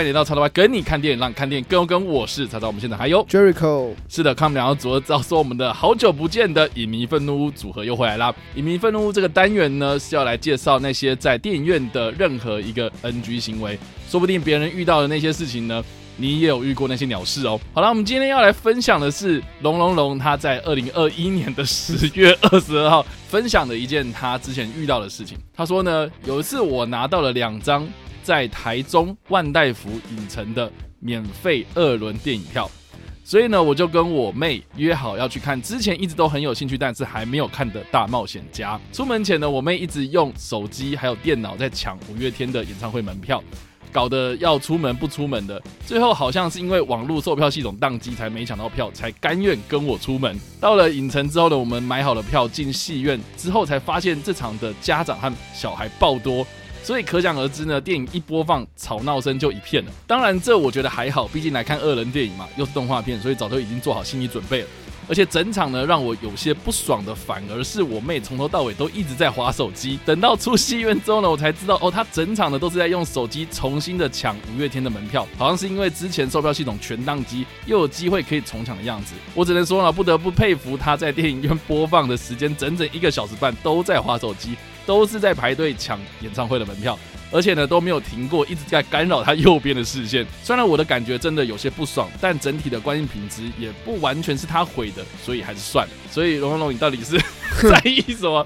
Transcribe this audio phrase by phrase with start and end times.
[0.00, 2.06] 欢迎来到叉叉 Y 跟你看电影，让你看电影更有跟。
[2.06, 8.34] 我是叉叉，我们现在还有 Jericho，是的，看我们两个组合，知道说我们的好久不见的影迷愤怒屋组合又回来啦。
[8.54, 13.78] 影迷愤怒屋这个单元呢，是要来介绍那些在电影院的任何一个 NG 行为，
[14.08, 15.84] 说不定别人遇到的那些事情呢，
[16.16, 17.60] 你也有遇过那些鸟事哦。
[17.74, 25.36] 好了，我们今天要来分享的是龙龙龙他在二零二一年的十月二十二号分享的一件他之前遇到的事情。
[25.54, 27.86] 他说呢，有一次我拿到了两张
[28.22, 32.70] 在台中万代福影城的免费二轮电影票。
[33.22, 38.80] 所以呢，我就跟我妹约好要去看之前一直都很有兴趣，但是还没有看的大冒险家。
[38.92, 43.40] 出门前呢，我妹一直用手机还有电脑在抢五月天的演唱会门票，
[43.92, 45.62] 搞得要出门不出门的。
[45.86, 50.36] 最后好像是因为网络售票系统宕机，才没抢到票，才甘愿跟我出门。
[50.60, 56.44] 到了影城之后呢，我们买好了票进戏院之后，才发现这场的家长和小孩爆多。
[56.82, 59.92] 所以可想而知呢，电影一播放，吵闹声就一片了。
[60.06, 64.68] 当然，这我觉得还好，毕竟来看二人电影嘛，又是动画片，所以早就已经做好心理准备了。
[65.08, 69.98] 而且整场呢，让我有些不爽的，反而是我妹从头到尾都一直在划手机。
[70.06, 79.14] 等到出戏院之后呢，我才知道哦，她整场呢都是在用手机重新的抢五月天的门票，好像是因为之前售票系统全宕机，又有机会可以重抢的样子。
[79.34, 84.54] 我只能说呢，不得不佩服她在电影院播放的时间整整一个小时半都在划手机。
[84.90, 86.98] 都是在排队抢演唱会的门票，
[87.30, 90.26] 而且呢都没有停过，一直在干扰他右边的视线。
[90.42, 95.92] 虽然我的感觉真的有些不爽，但整体的观影品质也不完全是他毁的，所以还是算了。
[96.10, 97.16] 所以龙龙龙，你到底是
[97.70, 98.44] 在意什么？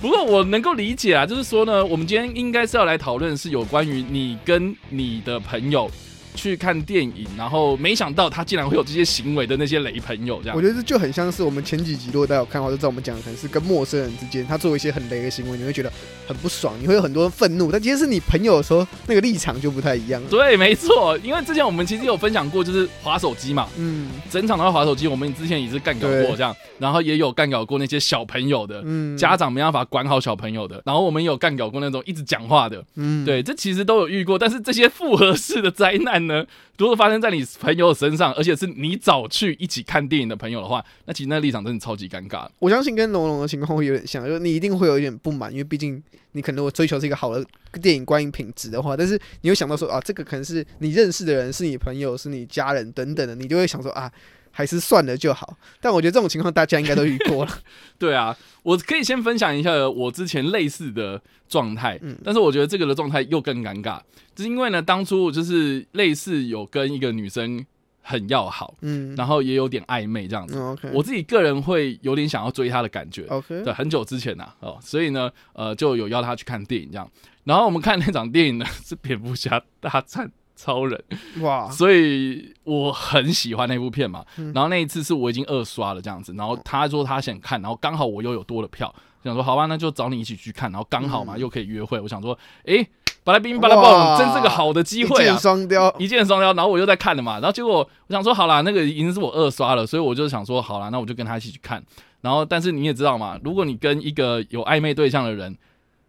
[0.00, 5.90] 不过我能够理解啊，就是说呢，我们今天应该是要来讨论是有关于你跟你的朋友。
[6.34, 15.92] 去看电影，然后没想到他竟然会有这些行为的那些雷朋友，这样我觉得这就很像是我们前几集如果大家有看的话，就知道我们讲的可能是跟陌生人之间，他做一些很雷的行为，你会觉得
[16.26, 17.70] 很不爽，你会有很多愤怒。
[17.70, 20.22] 但今天是你朋友的时候，那个立场就不太一样。
[20.30, 36.46] 对，没错，因为之前我们其实有分享过，就是划手机嘛，嗯，整场都在划手机，我们之前也是干搞过这样，然后也有干搞过那些小朋友的，嗯，家长没办法管好小朋友的，然后我们有干搞过那种一直讲话的，嗯，对，这其实都有遇过，但是这些复合式的灾难呢？
[36.78, 42.48] 如果发生在你朋友身上，而且是你找去一起看电影的朋友的话，那其实那立场真的超级尴尬。
[42.58, 47.44] 我相信跟龙龙的情况会有点像，就是你一定会有一点不满，因为毕竟你可能我追求是一个好的
[47.80, 54.10] 电影观影品质的话，但是你又想到说啊，这个可能是你认识的人，是你朋友，是你家人等等的，你就会想说啊。
[54.50, 57.58] 还是算了就好，但我觉得这种情况大家应该都遇过了。
[57.98, 64.00] 对啊，我可以先分享一下我之前类似的状态，嗯，但是我觉得这个的状态又更尴尬，
[64.34, 67.64] 就是因为呢，当初就是类似有跟一个女生
[68.02, 70.58] 很要好，嗯，然后也有点暧昧这样子。
[70.58, 73.24] OK，我自己个人会有点想要追她的感觉。
[73.28, 77.10] OK，对，很久之前呐，哦，所以呢，呃，就有邀她去看电影这样，
[77.44, 80.30] 然后我们看那场电影呢 是蝙蝠侠大战。
[80.62, 81.02] 超人
[81.40, 81.70] 哇！
[81.70, 84.22] 所以我很喜欢那部片嘛。
[84.52, 88.94] 然后那一次是我已经二刷了这样子，然后他说他想看，然后刚好我又有多的票，
[89.24, 90.70] 想说好吧，那就找你一起去看。
[90.70, 91.98] 然后刚好嘛，又可以约会。
[91.98, 92.86] 我想说，哎，
[93.24, 95.22] 巴拉冰巴拉棒，真是个好的机会啊！
[95.22, 96.52] 一箭双雕，一箭双雕。
[96.52, 101.82] 然后我又在看了嘛，然后结果我想说，好啦，那个已经是我二刷了，所以我就想说，好啦，那我就跟他一起去看。
[102.20, 105.56] 然后，但是你也知道嘛，如果你跟一个有暧昧对象的人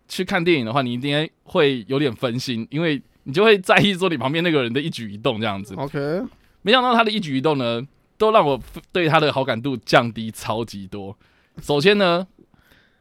[0.09, 3.01] 去看电影的话，你一定会有点分心，因为。
[3.23, 5.75] 你就会在意说你旁边那个人的一举一动这样子。
[5.75, 6.23] OK，
[6.61, 7.81] 没想到他的一举一动呢，
[8.17, 8.59] 都让我
[8.91, 11.17] 对他的好感度降低超级多。
[11.61, 12.25] 首先呢，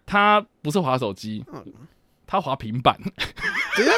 [0.04, 1.44] 他不是滑手机，
[2.26, 2.98] 他滑平板。
[3.76, 3.94] 等一下，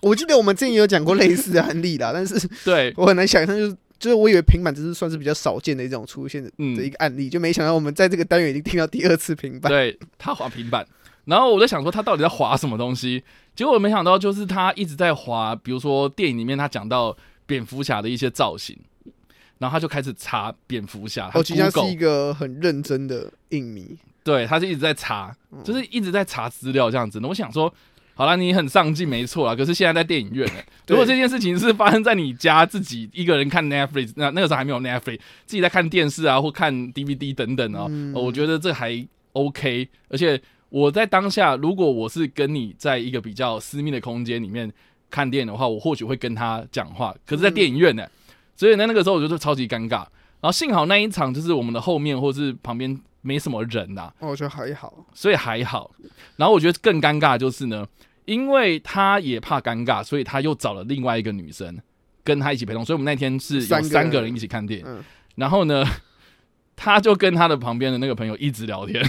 [0.00, 9.72] 我记得我们之前有讲过类似的案例啦，但是对我很难想象，就是就是我以为平板只是算是比较少见的一种出现的的一个案例，就没想到我们在这个单元已经听到第二次平板。
[9.72, 10.86] 对他滑平板。
[11.28, 13.22] 然后我在想说他到底在划什么东西，
[13.54, 17.14] 结果我没想到就是他一直在划，比如说电影里面他讲到
[17.44, 18.74] 蝙蝠侠的一些造型，
[19.58, 21.30] 然后他就开始查蝙蝠侠。
[21.34, 27.20] 哦，其实他是一个很认真的影迷，对，他就一直在查，就是一直在查资料这样子。
[27.20, 27.70] 那我想说，
[28.14, 30.50] 好了，你很上进没错啊，可是现在在电影院，
[30.88, 40.40] 如果这件事情是发生在你家自己一个人看 Netflix，那那个时候还没有 Netflix，自己在看电视啊或看 DVD 等等哦，我觉得这还 OK，而且。
[40.70, 44.70] 我在当下，如果我是跟你在一个比较私密的空间里面
[45.10, 47.14] 看电影的话，我或许会跟他讲话。
[47.24, 48.06] 可是，在电影院呢，
[48.54, 50.06] 所以呢，那个时候我觉得超级尴尬。
[50.40, 55.90] 然后幸好那一场就是我们的后面或是旁边没什么人呐，我觉得还好，所以还好。
[56.36, 57.86] 然后我觉得更尴尬就是呢，
[58.26, 61.76] 因为他也怕尴尬，所以他又找了另外一个女生
[62.22, 62.84] 跟他一起陪同。
[62.84, 65.04] 所以我们那天是有三个人一起看电影。
[65.34, 65.84] 然后呢，
[66.76, 69.02] 他就跟他的旁边的那个朋友一直聊天。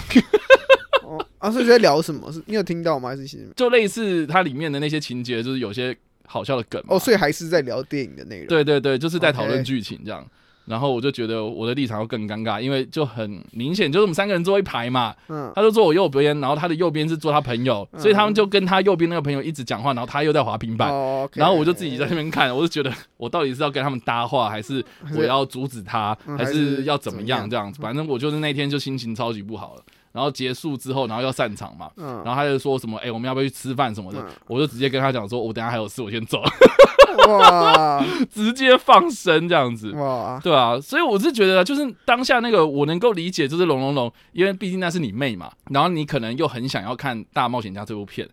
[1.40, 2.30] 啊，所以在聊什么？
[2.30, 3.08] 是你有听到吗？
[3.08, 5.96] 还是就类似它里面的那些情节，就是有些
[6.26, 6.94] 好笑的梗嘛。
[6.94, 10.24] 哦，所以还是在聊电影的内容。，对对对，就是在讨论 OK 剧情这样。
[10.66, 24.84] 然后我就觉得我的立场要更尴尬，因为就很明显，就是我们三个人坐一排嘛，嗯，他就坐我右边，然后他的右边是坐他朋友，嗯所以他们就跟他右边那个朋友一直讲话，然后他又在滑平板，哦，OK，然后我就自己在那边看，我就觉得我到底是要跟他们搭话，还是
[25.16, 27.80] 我要阻止他，还嗯还是是要怎么样样这样子？
[27.82, 29.82] 反正我就是那天就心情超级不好了。
[30.12, 32.22] 然后结束之后，然后要散场嘛，嗯。
[32.24, 34.20] 然后他就说什么，哎、我们要不要去吃饭什么的？
[34.20, 34.26] 嗯。
[34.46, 36.42] 我就直接跟他讲说，我等下还有事，我先走，
[37.28, 38.04] 哇。
[38.30, 39.90] 直接放生这样子。
[39.92, 48.28] 哇，对啊，所以我是觉得，就是当下那个我能够理解，就是龙龙龙，因为毕竟那是你妹嘛，然后你可能又很想要看《大冒险家》这部片，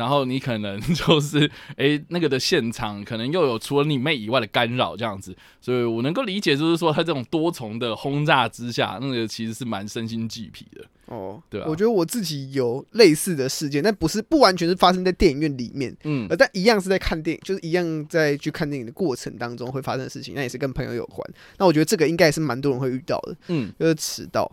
[0.00, 10.82] 然后你可能 就是诶那个的现场可能又有除了你妹以外的干扰这样子，所以我能够理解，就是说他这种多重的轰炸之下，那个其实是蛮身心俱疲的。
[11.04, 21.28] 哦，对啊我觉得我自己有类似的事件，但不是不完全是发生在电影院里面，嗯呃，但一样是在看电影，就是一样在去看电影的过程当中会发生的事情，那也是跟朋友有关。
[21.58, 24.48] 那我觉得这个应该也是蛮多人会遇到的，嗯就是迟到，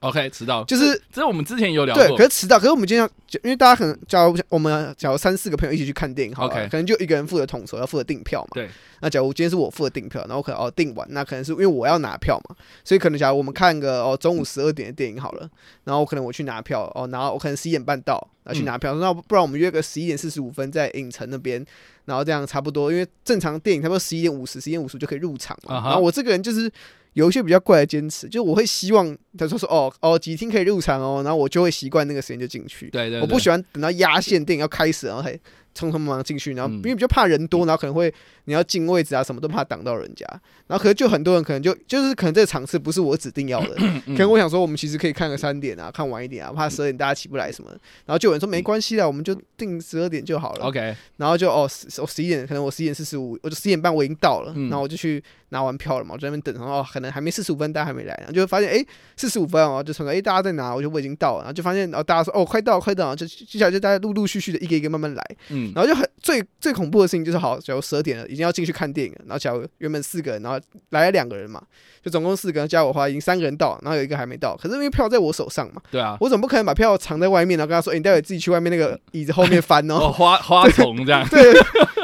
[0.00, 8.48] ，OK，迟到，就是这我们之前有聊过对，可，是迟到，可是我们今天，就因为大家可能假如我们假如三四个朋友一起去看电影，好 OK 可能就一个人负责统筹，要负责订票嘛。
[8.54, 8.68] 对。
[9.00, 15.48] 那假如今天是我负责订票，然后可能哦订完，那可能是因为我要拿票嘛，所以可能假如我们看个哦中午十二点的电影好了，
[15.84, 21.64] 然后可能我去拿票，哦，然后我可能十一点半到，然后去拿票，那不然我们约个十一点四十五分在影城那边，
[22.06, 25.74] 然后这样差不多，因为正常电影差不多十一点五十、十一点五十就可以入场嘛。
[25.74, 26.68] 然后我这个人就是
[27.12, 32.90] 有一些比较怪的坚持，就我会希望他说说哦哦几厅可以入场哦，然后我就会习惯那个时间就进去。
[32.90, 35.32] 对对，我不喜欢等到压线电影要开始，然后才
[35.74, 36.76] 匆匆忙忙进去，然后嗯。
[36.78, 38.12] 因为比较怕人多，然后可能会
[38.44, 40.26] 你要进位置啊，什么都怕挡到人家，
[40.66, 47.70] 然后可能就很多人可能就就是可能这个场次不是我指定要的，嗯可能我想说我们其实可以看个三点啊，看晚一点啊，怕十二点大家起不来什么，
[48.06, 54.68] 然后就有人说没关系啦，我们就定十二点就好了，OK，然后就哦十十一点，可能我十一点四十五，我就十一点半我已经到了，嗯。
[54.68, 58.84] 然后我就去拿完票了嘛，我在那边等，然后哦可能还没四十五分，大家还没来，然后就发现哎
[59.28, 70.58] 四十五分哦，就传说哎大家在哪，我就我已经到了，然后就发现哦大家说哦快到快到了，就接下来就大家陆陆续续的一个一个慢慢来，嗯然后就很最最恐怖的事情就是好，假如十二点了，已经要进去看电影了，然后假如原本四个人，然后
[70.90, 71.62] 来了两个人嘛，
[72.02, 80.12] 就总共四个人加我的话，已经三个人到，然后有一个还没到，可是因为票在我手上嘛，对啊，我总不可能把票藏在外面，然后跟他说，哎、你待会自己去外面那个椅子后面翻哦 哦。
[80.12, 81.52] 花花丛这样，对，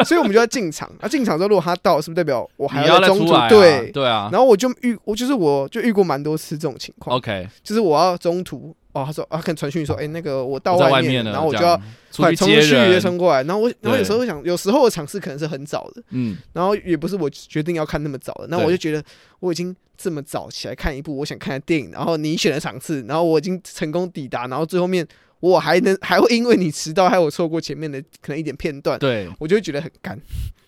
[0.04, 0.90] 所以我们就要进场。
[1.00, 3.32] 啊，进场之后，如果他到，是不是代表我还要在中途？
[3.48, 3.90] 对。
[3.90, 11.80] 对啊然后我就遇，我就是我就遇过蛮多次这种情况，，OK，就是我要中途哦，他说啊，可能传讯说，哎、那个我到外面了，然后我就要
[12.16, 19.02] 快冲去人，冲过来，然后我然后有时候会想，有时候的场次可能是很早的，嗯，然后也不是我决定要看那么早的，那对我就觉得
[19.40, 25.06] 我已经这么早起来看一部我想看的电影，然后你选的场次，然后我已经成功抵达，然后最后面
[25.40, 30.18] 我还能还会因为你迟到，害我错过前面的可能一点片段，对，我就会觉得很干。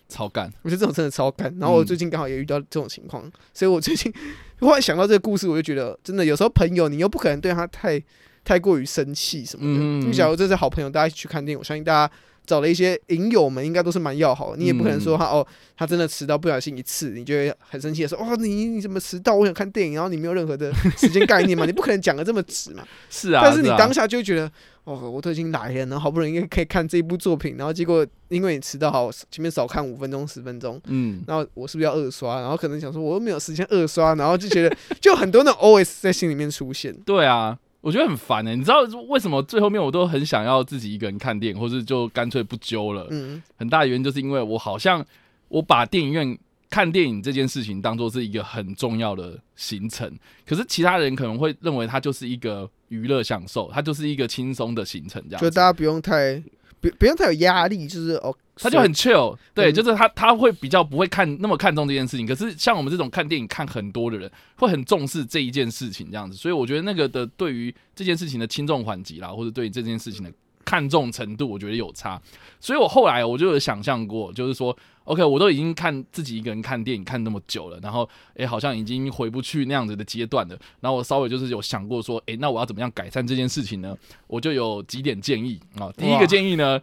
[0.09, 1.53] 超干，我觉得这种真的超干。
[1.59, 4.11] 然后我嗯最近刚好也遇到这种情况，所以我最近
[4.59, 8.01] 忽然想到这个故事，我就觉得真的有时候朋友你又不可能对他太
[8.43, 9.79] 太过于生气什么的。
[9.79, 12.13] 嗯嗯嗯因为假如这是好朋友，大家一起去看电影，我相信大家
[12.45, 14.57] 找了一些影友们，应该都是蛮要好的。
[14.57, 15.45] 你也不可能嗯说他哦，
[15.75, 19.35] 他真的迟到不小心一次，你就会很生气的说哦，你你怎么迟到？
[19.35, 22.87] 我想看电影，然后你没有任何的时间概念嘛， 你不可能讲的这么直嘛。
[23.09, 24.49] 是啊，啊但是你当下就会觉得，
[24.87, 32.39] 哦，我都已经来了，然后好不容易可以看这一部作品，然后结果因为你迟到，好前面少看五分钟十分钟，嗯，然后我是不是要二刷？
[32.39, 36.95] 然后可能想说我又没有时间二刷，然后就觉得就很多那种 OS 在心里面出现。
[37.05, 37.59] 对啊。
[37.79, 43.07] 我觉得很烦呢、你知道为什么最后面我都很想要自己一个人看电影，或是就干脆不揪了？
[43.11, 45.05] 嗯，很大的原因就是因为我好像
[45.47, 46.37] 我把电影院
[46.69, 50.11] 看电影这件事情当做是一个很重要的行程，
[50.45, 56.41] 可是其他人可能会认为它就是一个娱乐享受，它就是一个轻松的行程，这样子就大家不用太
[56.79, 62.27] 不不用太有压力，就是哦，他就很 chill，对，嗯就是他他会比较不会看那么看重这件事情。
[62.27, 66.37] 可是像我们这种看电影看很多的人，会很重视这一件事情这样子。
[66.37, 70.31] 所以我觉得那个的对于这件事情的轻重缓急啦，或者对于这件事情的
[70.63, 72.21] 看重程度，我觉得有差。
[72.59, 80.57] 所以我后来我就有想象过，就是说，OK，我都已经看自己一个人看电影看那么久了，然后诶、好像已经回不去那样子的阶段了。
[80.79, 83.97] 然后我稍微就是有想过说，诶、那我要怎么样改善这件事情呢？
[84.27, 85.91] 我就有几点建议啊。
[85.97, 86.79] 第一个建议呢，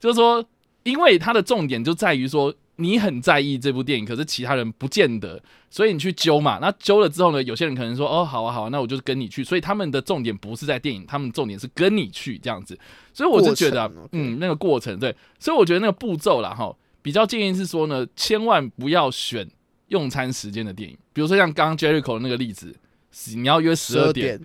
[0.00, 0.44] 就是说，
[0.84, 5.40] 因为它的重点就在于说，你很在意这部电影，可是其他人不见得，
[5.70, 6.58] 所以你去揪嘛。
[6.60, 9.44] 那揪了之后呢，有些人可能说，哦，好啊，好啊，那我就跟你去。
[9.44, 12.78] 所以他们的重点不是在电影，他们重点是跟你去这样子。
[13.12, 19.46] 所以我就觉得啊，嗯，那个过程对，所以我觉得那个步骤啦，哈，比较建议是说呢，千万不要选
[19.88, 22.74] 用餐时间的电影，比如说像刚刚 Jericho 那个例子，
[23.36, 24.40] 你要约十二点，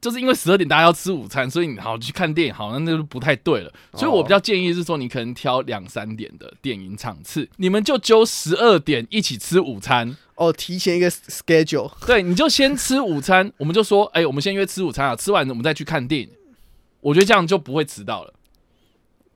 [0.00, 3.72] 就是因为十二点大家要吃午餐，所以你好去看电影，好像那就不太对了。
[3.92, 10.16] 所以我比较建议是说，你可能挑两三点的电影场次，你们就揪十二点一起吃午餐。
[10.34, 16.28] 哦，提前一个 schedule， 对，你就先吃午餐，我们就说，哎、我们先约吃午餐啊，吃完我们再去看电影。
[17.02, 18.34] 我觉得这样就不会迟到了，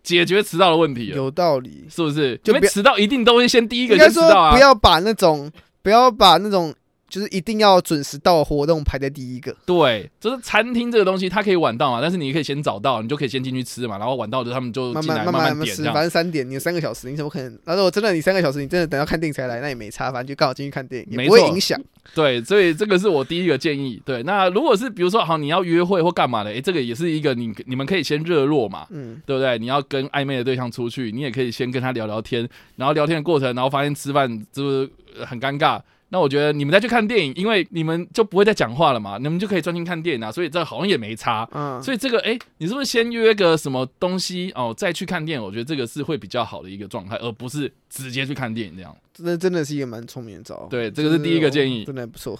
[0.05, 1.87] 解决迟到的问题了，有道理。
[1.89, 2.39] 是不是？
[2.45, 4.53] 就因为迟到一定都会先第一个先迟到啊。
[4.55, 5.51] 不要把那种
[5.83, 6.73] 不要把那种
[7.15, 9.55] 就是一定要准时到的活动排在第一个。
[9.65, 16.03] 对，就是餐厅这个东西，它可以晚到嘛，但是你可以先早到，你就可以先进去吃嘛，然后晚到的他们就慢慢慢慢吃，反。
[16.03, 17.57] 正三点，你有三个小时，你怎么可能？
[17.65, 21.81] 然后我真的你三个小时，你真的等到看电影才来，那也没差，反正就刚好进去看电影，也不会影响。
[22.15, 24.03] 对，所以这个是我第一个建议。
[24.05, 29.57] 对，那如果是比如说好，你要约会或干嘛的，诶，这个也是一个你你们可以先热络嘛，嗯，对不对？
[29.61, 35.81] 你要跟暧昧的对象出去，你也可以先跟他聊聊天，然后聊天的过程，然后发现吃饭就是呃很尴尬。
[36.15, 41.45] 那我觉得你们再去看电影，因为你们就不会再讲话了嘛，你们就可以专心看电影啊，所以这好像也没差。
[41.51, 45.45] 嗯，所以这个，哎、你是不是先约个什么东西哦，再去看电影？
[45.45, 48.97] 我觉得这个是会比较好的一个状态，而不是直接去看电影这样。
[49.19, 50.69] 那真的是一个蛮聪明的招。
[50.71, 52.39] 对这个是第一个建议真的不错，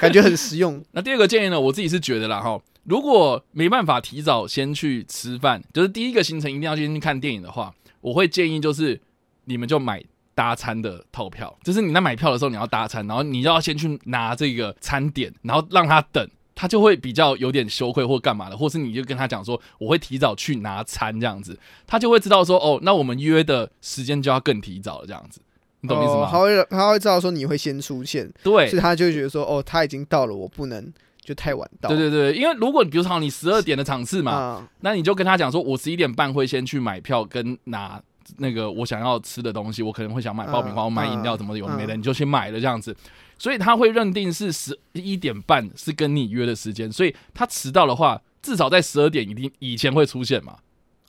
[0.00, 0.82] 感觉很实用。
[0.90, 9.00] 那第二个建议呢，我自己是觉得啦哈，如果没办法提早先去吃饭，就是第一个行程一定要先去看电影的话，我会建议就是
[9.44, 10.02] 你们就买
[10.34, 16.28] 搭餐的套票，就是你在买票的时候你要搭餐，然后你就要先去拿这个餐点，然后让他等。
[16.54, 25.40] 他就会比较有点羞愧或干嘛的，或是你就跟他讲说我会提早去拿餐这样子，他就会知道说哦，那我们约的时间就要更提早了这样子，
[25.80, 26.28] 你懂意思哦，吗？
[26.30, 31.88] 他会他会知道说你会先出现，对所以他就觉得说，哦，他已经到了，我不能就太晚到。
[31.88, 38.00] 对对对，因为如果你比如说好你十二点的场次嘛，啊，那你就跟他讲说，我十一点半会先去买票跟拿
[38.38, 42.96] 那个我想要吃的东西，我可能会想买爆米花、嗯我买饮料什么的，有的没的，嗯你就去买了这样子。
[43.38, 50.56] 所以他会认定是十一点半是跟你约的时间，所以他迟到的话，至少在十二点一定以前会出现嘛。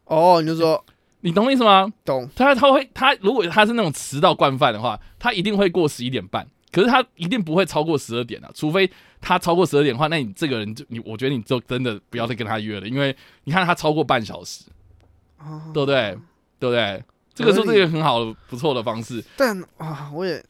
[0.06, 0.84] 哦，你就说
[1.22, 1.88] 你懂我意思吗？
[2.04, 8.90] 懂，他他会他如果他是那种迟到惯犯的话，他一定会过十一点半，可是他一定不会超过十二点啊，除非
[9.22, 14.66] 他超过十二点的话，那你这个人就你，我觉得你就真的不要再跟他约了，因为你看他超过半小时，
[15.38, 16.18] 哦对不对？
[16.60, 17.04] 对不对？
[17.34, 20.44] 这个是这个很好的不错的方式，但啊，我也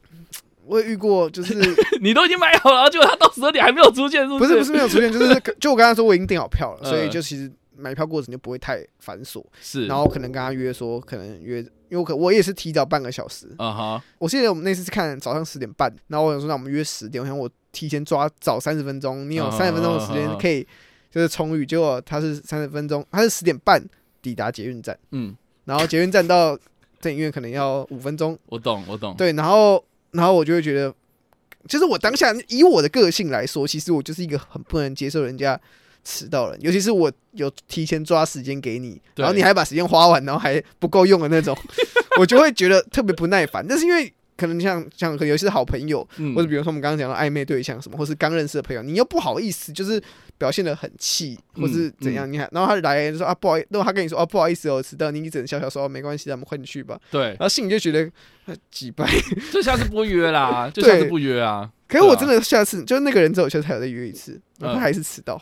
[0.65, 1.53] 我也遇过，就是
[2.01, 4.39] 你都已经买好了，结果他到十二点还没有出现，是是？
[4.39, 6.89] 不是不是没有出现，就是 就我刚才说我已经订好票了，嗯。
[6.89, 20.65] 所以就其实买票过程就不会太繁琐，是，然后可能跟他约说，可能约，因为我可我也是提早半个小时，啊哈，我记得我们那次是看早上十点半，然后我想说那我们约十点，我想我提前抓早三十分钟，你有嗯三十分钟的时间可以
[21.11, 23.83] 就是充裕，结果他是三十分钟，他是十点半
[24.21, 25.35] 抵达捷运站，嗯，
[25.65, 26.57] 然后捷运站到
[27.03, 30.93] 电影院可能要五分钟，我懂我懂，对，然后然后我就会觉得，
[31.67, 35.59] 就是我当下以我的个性来说，其实我就是一个很不能接受人家
[36.03, 41.57] 迟到了，尤其是我有提前抓时间给你，然后你还把时间花完，然后还不够用的那种，
[42.19, 43.65] 我就会觉得特别不耐烦。
[43.67, 44.11] 但是因为
[44.47, 50.01] 可能像像可能有些是好朋友，嗯或者比如说我们刚刚讲到暧昧对象什么，或是刚认识的朋友，你又不好意思，就是
[50.37, 58.03] 表现的很气，或是怎样，你看然后他来就说啊不好意，如果他跟你说啊不好意思哦迟到，你你只能笑笑说、哦、没关系，咱们快点去吧，对然，后心里就觉得
[58.45, 59.07] 啊几掰。
[59.51, 65.41] 就下次不约啦，就下次不约啊，可是我真的下次就是那个人之后，下次还有再约一次，然后嗯他还是迟到，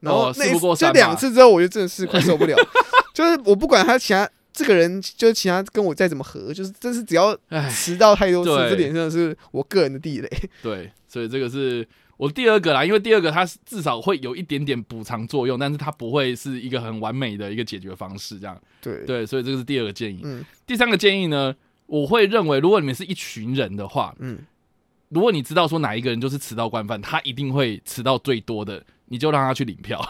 [0.00, 2.56] 然后哦那就两次之后，我就真的是快受不了，
[3.14, 4.28] 就是我不管他其他
[4.58, 8.70] 这个人，就是其他跟我再怎么合，就是真是只要唉，迟到太多次，对。
[8.70, 10.28] 这点真的是我个人的地雷。
[10.60, 11.86] 对，所以这个是
[12.16, 18.60] 我第二个啦，因为第二个它是至少会有一点点补偿作用，但是它不会是一个很完美的一个解决方式，这样。
[18.80, 20.22] 对，对，所以这个是第二个建议。
[20.24, 20.44] 嗯。
[20.66, 21.54] 第三个建议呢，
[21.86, 24.40] 我会认为，如果你们是一群人的话，嗯，
[25.10, 30.00] 如果你知道说哪一个人就是迟到惯犯，他一定会迟到最多的，你就让他去领票，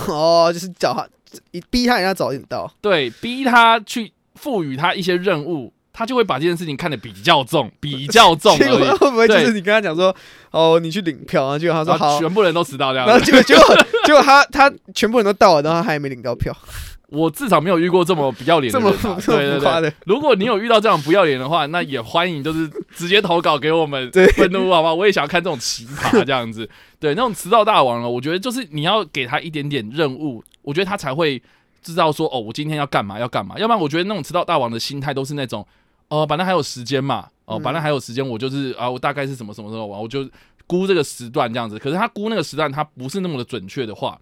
[0.08, 1.06] 哦，就是叫他
[1.50, 8.88] 一逼他人家早点到，对，逼他去赋予他一些任务，他就会把这件事情看得比较重，比较重结果而已。
[8.98, 10.14] 会不会就对是你跟他讲说，
[10.50, 13.26] 哦，你去领票，然后结果他说然后好，全部人都迟到这样然后子。
[13.26, 16.56] 结果结果 结果他他全部人都到了，然后他还没领到票，
[17.14, 19.92] 我至少没有遇过这么不要脸的人啊、这么 对对对。
[20.04, 24.92] 如果你有遇到这样不要脸的话，那也欢迎就是直接投稿给我们对愤怒好吗？
[24.92, 26.68] 我也想要看这种奇葩这样子。
[27.00, 31.40] 对，那种迟到大王了，我觉得就是你要给他一点点任务，我觉得他才会
[31.82, 33.58] 知道说哦，我今天要干嘛要干嘛。
[33.58, 35.66] 要不然我觉得那种迟到大王的心态都是那种
[36.08, 40.28] 哦，反正还有时间嘛，哦，嗯反正还有时间，我就是啊，我大概是什么什么时候玩，我就
[40.66, 41.78] 估这个时段这样子。
[41.78, 44.18] 可是他估那个时段，他不是那么的准确的话，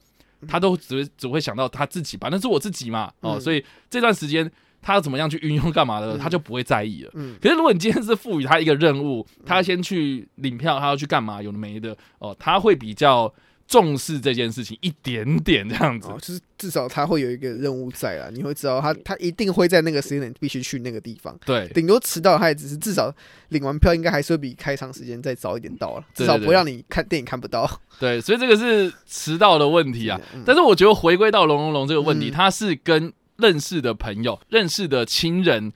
[0.48, 3.40] 他都只会只会想到他自己吧，那是我自己嘛，哦，嗯。
[3.40, 6.18] 所以这段时间他要怎么样去运用干嘛的，嗯。
[6.18, 7.10] 他就不会在意了。
[7.14, 7.36] 嗯。
[7.40, 13.32] 可是如果你今天是赋予他一个任务，他先去领票，他要去干嘛，有的没的哦，他会比较
[13.72, 16.08] 重视这件事情一点点这样子。
[16.08, 23.10] 哦，就是至少他会有一个任务在啊，你会知道他他一定会在那个时间点必须去那个地方，对，顶多迟到他也只是至少
[23.48, 27.80] 领完票应该还是会比开场时间再早一点到了，至少不让你看电影看不到。
[27.98, 30.20] 对，所以这个是迟到的问题啊。
[30.34, 35.72] 嗯但是我觉得回归到龙龙龙这个问题，嗯他是跟认识的朋友、认识的亲人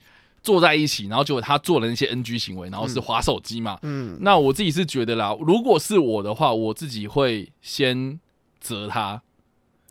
[0.47, 3.77] 坐在一起，然后结果他做了那些 NG 行为，然后是嗯划手机嘛。
[3.81, 8.17] 嗯，那我自己是觉得啦，如果是我的话，我自己会先
[8.61, 9.21] 责他，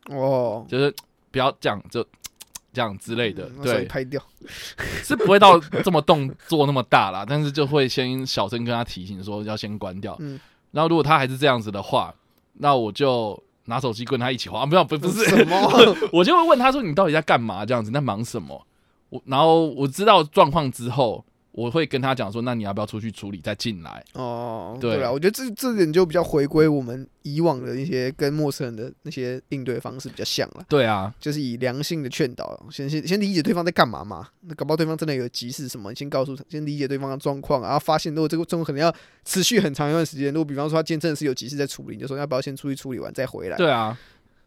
[0.09, 0.95] 哦，就是
[1.31, 2.03] 不要这样，就
[2.73, 4.23] 这样之类的对，拍掉。
[5.05, 10.17] 是不会到这么动作那么大啦，但是就会先小声跟他提醒说要先关掉。
[10.21, 10.41] 嗯
[10.73, 12.15] 然后如果他还是这样子的话，
[12.55, 15.57] 那我就拿手机跟他一起滑，不要不不是什么？
[16.13, 17.65] 我就会问他说：“你到底在干嘛？
[17.67, 18.67] 这样子，你在忙什么？”
[19.09, 30.65] 我然后我知道状况之后，我会跟他讲说：“那你要不要出去处理再进来哦，对对了，我觉得这这点就比较回归我们以往的一些跟陌生人的那些应对方式比较像了？”。
[30.69, 34.29] 对啊，就是以良性的劝导，先先先理解对方在干嘛嘛。
[34.43, 38.95] 那搞不好对方真的有急事什么，你先告诉他，先理解对方的状况，然后发现如果这个状况可能要
[39.25, 43.57] 持续很长一段时间，如果比方说他今天真的是有急事在处理，你就说要不要先出去处理完再回来？
[43.57, 43.99] 对啊，对啊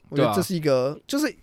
[0.10, 1.36] 我觉得这是一个，就是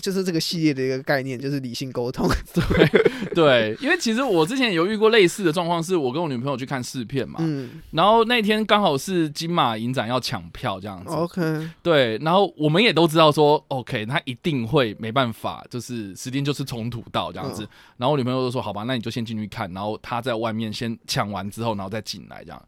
[0.00, 2.28] 就是这个系列的一个概念，就是理性沟通。
[2.54, 7.82] 对对，因为其实我之前有遇过类似的状况，是我跟我女朋友去看试片嘛，嗯。
[7.90, 17.64] 然后那天刚好是金马影展要抢票这样子，，OK，对，然后我们也都知道说，OK，他一定会没办法，就是时间就是冲突到这样子。
[17.64, 17.68] 嗯。
[17.98, 22.62] 然后我女朋友就说：“好吧，那你就先进去看，然后他在外面先抢完之后，然后再进来这样，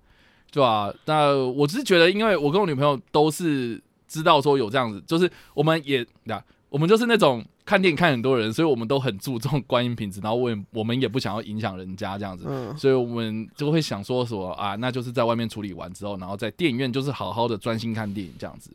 [0.50, 12.44] 对吧、那我只是觉得，因为我跟我女朋友都是知道说有这样子，就是我们也呀，我们就是那种看电影看很多人，所以我们都很注重观影品质，然后我也我们也不想要影响人家这样子。
[12.48, 18.70] 嗯所以我们就会想说说啊，那就是在外面处理完之后，然后在电影院就是好好的专心看电影这样子。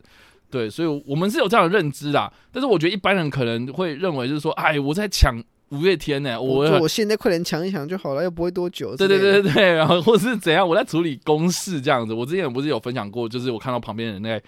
[0.50, 2.30] 对，所以我们是有这样的认知啦。
[2.50, 8.94] 但是我觉得一般人可能会认为就是说，哎，我在抢五月天呢、我我我现在快点抢一抢就好了，又不会多久。
[8.94, 12.12] 对对对，对对，然后或是怎样，我在处理公事这样子。
[12.12, 14.42] 我之前不是有分享过，就是我看到旁边人在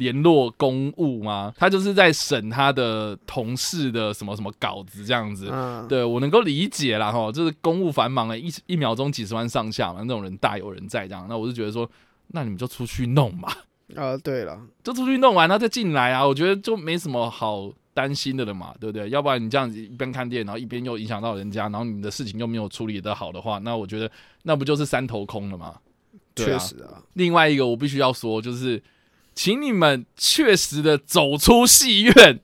[0.00, 1.52] 联络公务吗？
[1.56, 5.48] 他就是在审他的同事的什么什么稿子这样子。
[5.52, 11.26] 嗯，对我能够理解啦，哈，就是公务繁忙了，一一秒钟几十万上下嘛，那种人大有人在这样。
[11.28, 11.88] 那我就觉得说，
[12.28, 13.48] 那你们就出去弄嘛，
[13.94, 16.26] 啊，对了，就出去弄完，然后再进来啊。
[16.26, 19.10] 我觉得就没什么好担心的了嘛，对不对？
[19.10, 24.10] 要不然你这样子一边看店，然后一边又影响到人家，然后你的事情又没有处理得好的话，那我觉得
[24.44, 25.74] 那不就是三头空了吗？
[26.34, 26.58] 对啊。
[26.58, 28.80] 确实啊，另外一个我必须要说，就是
[29.42, 32.38] 请你们确实的走出戏院，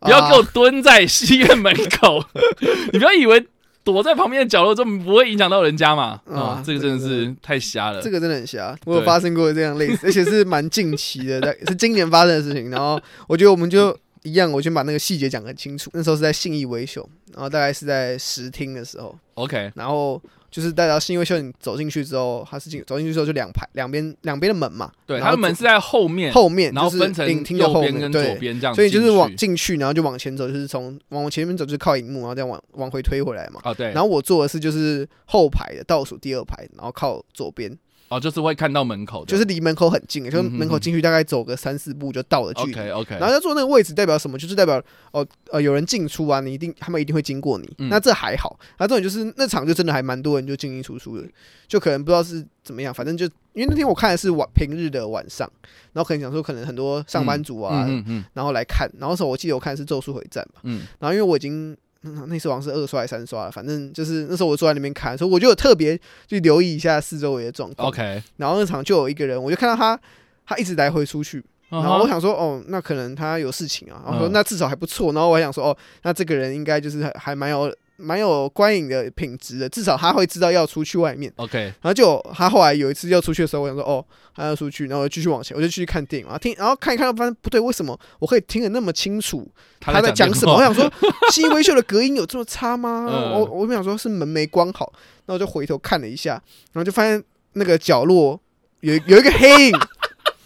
[0.00, 2.24] 不要给我啊蹲在戏院门口。
[2.92, 3.46] 你不要以为
[3.84, 6.20] 躲在旁边的角落就不会影响到人家嘛。
[6.28, 8.02] 啊啊，这个真的是太瞎了。
[8.02, 12.68] 这个真的很瞎，我有对发生过这样类似，而且是蛮近期的，在 是今年发生的事情。
[12.68, 15.88] 然后我觉得我们就一样，我先把那个细节讲得很清楚。
[15.94, 20.20] 那时候是在信义维修，然后大概是在实厅的时候，OK，然后
[20.54, 28.36] 就是大家是因为秀，你走进去之后，它是进走进去之后就两排两边两边的门嘛，对，他的门是在后面，后面然后就是分成影厅的后面，跟左对。
[28.36, 33.60] 边这样，所以就是往进去，然后就往前走，就是从往前面走就是靠荧幕，然后再往往回推回来嘛。
[33.64, 37.76] 啊，对，然后我坐的是就是后排的倒数第二排，然后靠左边，
[38.16, 42.72] 哦，就是会看到门口的，就是离门口很近，就门口进去大概走个三四步就到了距离。
[42.72, 44.38] OK OK，然后要坐那个位置代表什么？
[44.38, 47.68] 就是代表哦呃有人进出啊，你一定他们一定会经过你。
[47.78, 51.28] 嗯那这还好，那这种就是那场就真的还蛮多人就进进出出的，
[51.66, 55.50] 就可能不知道是怎么样，反正就因为那天我看的是晚平日的晚上，
[55.92, 61.76] 然后可能想说可能很多上班族啊，嗯嗯嗯然后来看，然后时候我记得我看的是《咒术回战》嘛，嗯，然后因为我已经。
[62.04, 67.88] 嗯那次好像是二刷还是三刷了，反正就是那时候我坐在那边看，所以我就有特别去留意一下四周围的状况。
[67.88, 69.98] OK，然后那场就有一个人，我就看到他，
[70.46, 74.02] 他一直来回出去，然后我想说，哦，那可能他有事情啊。
[74.04, 75.12] 然后说嗯那至少还不错。
[75.12, 81.32] 然后我还想说，哦，那这个人应该就是还还蛮有蛮有观影的品质的，至少他会知道要出去外面。
[81.36, 84.04] OK，然后就他后来有一次要出去的时候，我想说，哦，
[84.34, 89.48] 他要出去，然后继续往前，我就继续看电影啊，听，然后看一看，发现不对，为什么我可以听得那么清楚？
[89.80, 90.54] 他在讲什么？
[90.54, 90.92] 我想说，
[91.30, 93.06] 新微秀的隔音有这么差吗？
[93.34, 94.92] 我我我想说是门没关好，
[95.26, 96.32] 然后我就回头看了一下，
[96.72, 98.40] 然后就发现那个角落
[98.80, 99.78] 有有一个黑影，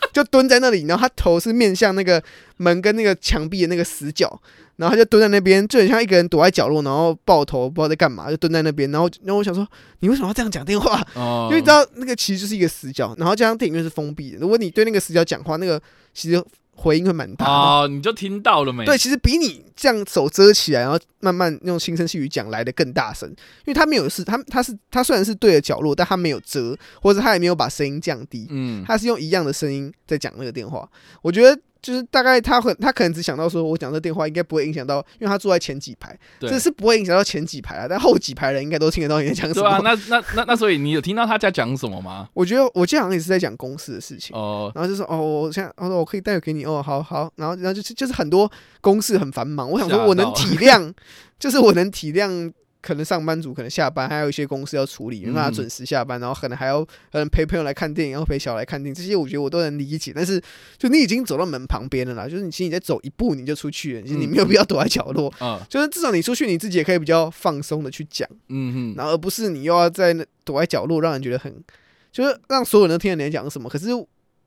[0.12, 2.22] 就蹲在那里，然后他头是面向那个
[2.56, 4.40] 门跟那个墙壁的那个死角，
[4.76, 9.66] 然后他就蹲在那边，就很像一个人躲在角落，然后抱头不知道在干嘛，就蹲在那边，然后然后我想说，
[10.00, 11.00] 你为什么要这样讲电话？
[11.14, 15.80] 哦因为你知道那个其实就是一个死角，然后加上电影院是封闭的，如果你对那个死角讲话，那个
[16.14, 16.42] 其实
[16.80, 17.44] 回音会蛮大。
[17.44, 18.84] 哦，你就听到了没？
[18.84, 30.88] 对，其实比你这样手遮起来，然后慢慢用轻声细语讲来的更大声，因为他没有是，他他是他虽然是对着角落，但他没有遮，或者他也没有把声音降低，嗯，他是用一样的声音在讲那个电话。
[31.20, 39.68] 我觉得就是大概他很他可能只想到说，我讲这电话应该不会影响到，因为他坐在前几排，这是不会影响到前几排啊，但后几排人应该都听得到你在讲什么。
[39.68, 42.28] 对啊，那那那那所以你有听到他在讲什么吗？
[42.34, 44.36] 我觉得我记得好像也是在讲公司的事情。
[44.36, 50.92] 哦，然后就说哦，我现在哦，我可以待会给你哦，好好，然后然后就是就是很多公事很繁忙，我想说我能体 谅，
[51.38, 60.12] 就是我能体谅，可能上班族可能下班还有一些公司要处理，没办法嗯准时下班，然后可能还要可能陪朋友来看电影，然后陪小孩来看电影，这些我觉得我都能理解。
[60.14, 60.40] 但是
[60.78, 68.28] 就你已经走到门旁边了啦，就是你其实你再走一步你就出去了，其实你嗯没有必要躲在角落，嗯就是至少你出去你自己也可以比较放松的去讲。
[68.48, 71.52] 嗯哼，然后而不是你又要在那躲在角落，让人觉得很，
[72.12, 73.68] 就是让所有人都听得你在讲什么。
[73.68, 73.88] 可是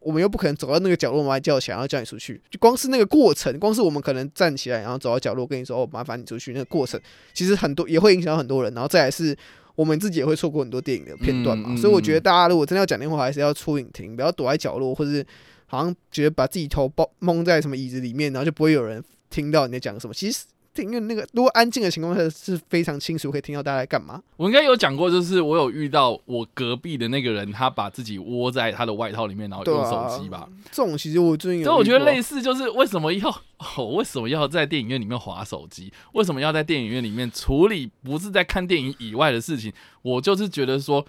[0.01, 2.41] 我们又不可能走到那个角落，把你叫起来，然后叫你出去。
[2.49, 6.99] 就光是那个过程，光是我们可能站起来，然后走到角落跟你说：“哦，麻烦你出去。”那个过程
[7.33, 8.73] 其实很多也会影响到很多人。
[8.73, 9.37] 然后再来是
[9.75, 11.69] 我们自己也会错过很多电影的片段嘛。
[11.69, 15.25] 嗯嗯所以我觉得大家如果真的要讲电话，还是要出影厅，不要躲在角落，或者是
[15.67, 20.13] 好像觉得把自己头包蒙在什么椅子里面，然后就不会有人听到你在讲什么。
[20.13, 24.21] 其实电影院那个如果安静的情况下是非常清楚，可以听到大家在干嘛。
[24.37, 30.47] 我应该有讲过，就是我有遇到我隔壁的那个人，他把自己窝在他的外套里面，然后用手机吧。
[30.71, 33.29] 这种其实我最近有遇所以，我觉得类似，就是为什么要
[33.75, 35.91] 哦，为什么要在电影院里面划手机？
[36.13, 39.73] 为什么要在电影院里面处理不是在看电影以外的事情？
[40.01, 41.05] 我就是觉得说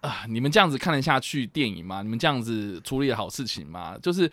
[0.00, 2.02] 啊，你们这样子看得下去电影吗？
[2.02, 3.96] 你们这样子处理的好事情吗？
[4.02, 4.30] 就是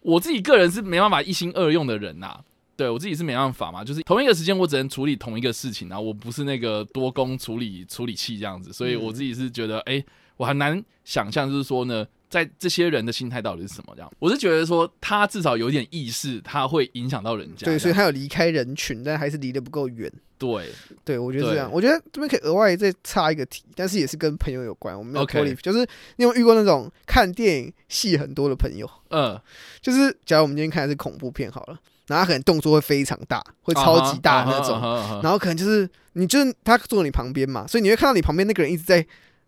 [0.00, 2.40] 我自己个人是没办法一心二用的人呐、
[2.78, 10.02] 对我自己是没办法嘛，就是同一个时间我只能处理同一个事情啊，我不是那个多工处理处理器这样子，所以我自己是觉得，哎、
[10.36, 14.08] 我很难想象，就是说呢，在这些人的心态到底是什么这样？
[14.20, 20.10] 我是觉得说，他至少有点意识，他会影响到人家对，所以他有离开人群，但还是离得不够远。
[20.38, 20.70] 对，
[21.04, 21.68] 对，我觉得对这样。
[21.72, 24.96] 我觉得这边可以额外再插一个题，但是也是跟朋友有关。
[24.96, 28.88] 我们没有 OK 脱离就是你有遇过那种看电影戏很多的朋友？
[29.10, 29.36] 嗯，
[29.82, 34.80] 就是假如我们今天看的是恐怖片好了，然后他可能动作会非常大，会超级大那种，
[35.22, 39.00] 然后可能就是你就是他坐你旁边嘛，所以你会看到你旁边那个人一直在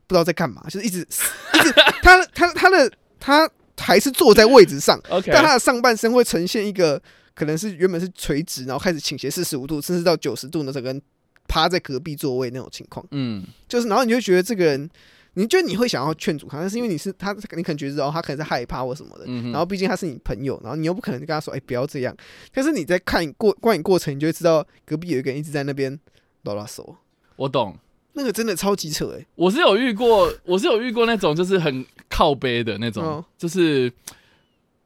[0.07, 5.01] 不知道在干嘛，就是一直一直他他他的他还是坐在位置上
[5.33, 7.01] 但他的上半身会呈现一个
[7.35, 11.03] 可能是原本是垂直，然后开始倾斜四十五度，甚至到九十度的整个人
[11.49, 14.91] 趴在隔壁座位那种情况，嗯，就是然后你就觉得这个人，
[15.35, 19.25] 你觉得你会想要劝阻他，但是因为你是他，你可能觉得哦，他可能是害怕或什么的。
[19.27, 22.17] 嗯然后毕竟他是你朋友，然后你又不可能跟他说，哎、不要这样。
[22.53, 25.99] 但是你在看过观影过程，你就会知道隔壁有一个人一直在那边
[26.43, 26.97] 拉拉手，
[27.37, 27.77] 我懂。
[28.13, 33.91] 那个真的超级扯哎、我是有遇过，我是有遇过那种就是很靠背的那种，哦就是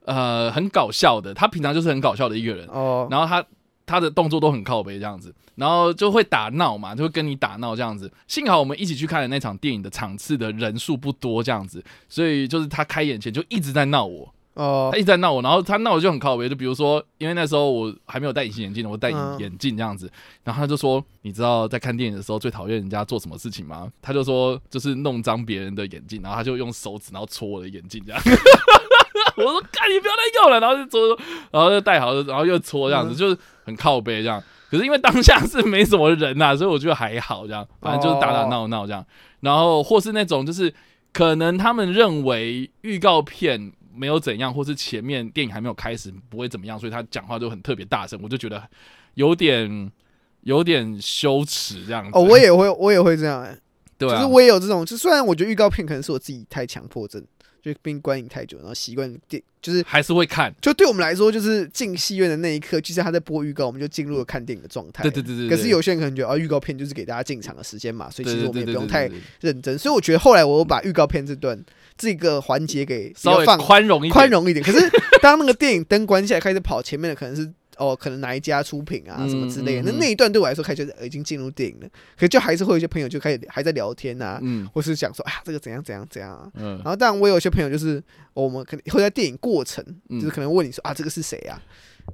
[0.04, 1.32] 呃很搞笑的。
[1.32, 3.44] 他平常就是很搞笑的一个人，哦，然后他
[3.86, 8.10] 他的动作都很靠背这样子，然后就会打闹嘛，就会跟你打闹这样子。
[8.26, 20.10] 幸好我们一起去看的那场电影的场次的人数不多这样子，所以就是他开眼前就一直在闹我，哦他一直在闹我，然后他闹我就很靠背，就比如说，因为那时候我还没有戴隐形眼镜，我戴眼镜这样子，
[20.42, 23.90] 然后他就说，你知道在看电影的时候最讨厌人家做什么事情吗？
[24.00, 28.22] 他就说就是弄脏别人的眼镜，然后他就用手指然后戳我的眼镜这样。
[29.36, 31.18] 我说：“干你不要再用了。”然后就搓，
[31.50, 34.42] 然后就戴好，然后又搓这样子，嗯就是很靠背这样。
[34.70, 39.04] 可是因为当下是没什么人呐、所以我觉得还好这样，反正就是打打闹闹这样。
[39.40, 40.72] 然后或是那种就是
[41.12, 48.60] 可能他们认为预告片没有怎样，或是前面电影还没有开始不会怎么样，所以他讲话就很特别大声，我就觉得
[49.14, 49.92] 有点
[50.40, 52.10] 有点羞耻这样子。
[52.14, 53.56] 哦，我也会我也会这样哎、
[53.96, 57.24] 对啊就是，我也有这种，就虽然我觉得预告片可能是我自己太强迫症，
[57.64, 60.54] 就并观影太久，然后习惯电，就是还是会看。
[60.60, 65.02] 就对我们来说，就是进戏院的那一刻，就是他在播预告，我们就进入了看电影的状态。
[65.02, 65.48] 对对对对。
[65.48, 69.78] 可是有些人可能觉得啊，预告片就是给大家进场的时间嘛，所以其实我们也不用太认真。
[69.78, 71.58] 所以我觉得后来我又把预告片这段
[71.96, 74.62] 这个环节给稍微放宽容一点，宽容一点。
[74.62, 74.86] 可是
[75.22, 81.88] 当那个电影灯关下来，开始跑前面的可能是哦，可能哪一家出品啊嗯什么之类的，嗯嗯那那一段对我来说开始已经进入电影了。
[82.18, 86.50] 可就还是会有一些朋友就开始还在聊天啊，嗯或是讲说啊这个怎样怎样怎样啊。
[86.54, 88.02] 嗯然后当然我有些朋友就是、
[88.34, 91.60] 哦我们可能会在电影过程，嗯就是可能问你说啊这个是谁啊？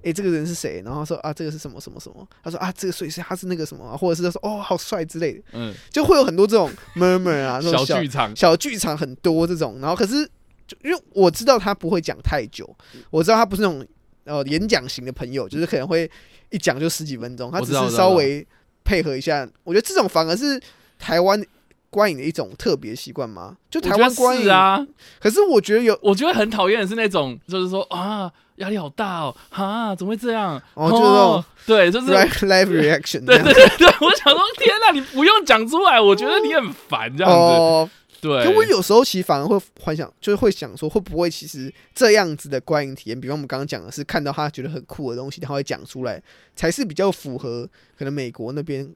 [0.02, 0.80] 诶，这个人是谁？
[0.84, 2.24] 然后说啊，这个是什么什么什么？
[2.44, 10.24] 他说啊，这个所以是他是那个什么啊，或者是他说哦，好帅之类的，嗯，就会有很多这种 murmur 啊，那种小小剧场，小剧场很多这种，然后可是
[10.68, 12.72] 就因为我知道他不会讲太久，
[13.10, 13.84] 我知道他不是那种
[14.24, 16.10] 呃演讲型的朋友，就是可能会
[16.50, 18.46] 一讲就十几分钟，他只是稍微
[18.84, 19.48] 配合一下。
[19.64, 20.60] 我觉得这种反而是
[20.98, 21.42] 台湾
[21.88, 24.42] 观影的一种特别习惯嘛，就台湾观影。
[24.44, 24.86] 是啊，
[25.18, 30.60] 可是我觉得有我觉得很讨厌的是那种，就是说啊，压力好大哦，啊，怎么会这样？
[30.74, 32.06] 哦就是对，就是
[32.46, 37.38] live reaction 对对对对，我想说，天哪，你不用讲出来，我觉得你很烦这样子。
[37.38, 46.22] 哦，对，可我有时候其实反而会幻想，就是会想说，会不会其实这样子的观影体验，比方我们刚刚讲的是看到他觉得很酷的东西，他会讲出来，
[46.54, 48.92] 才是比较符合可能美国那边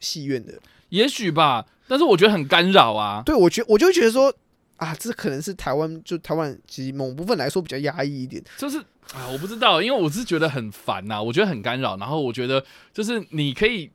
[0.00, 0.54] 戏院的。
[0.90, 3.22] 也许吧，但是我觉得很干扰啊。
[3.26, 4.32] 对我觉我就觉得说
[4.76, 8.42] 啊，这可能是台湾就台湾其实某部分来说比较压抑一点。
[8.56, 8.78] 就是
[9.12, 11.96] 啊，我不知道，因为我是觉得很烦呐、我觉得很干扰。
[11.96, 13.90] 然后我觉得就是你可以，